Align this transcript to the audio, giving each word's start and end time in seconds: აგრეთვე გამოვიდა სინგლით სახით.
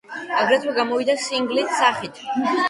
აგრეთვე 0.37 0.73
გამოვიდა 0.77 1.17
სინგლით 1.27 1.77
სახით. 1.83 2.25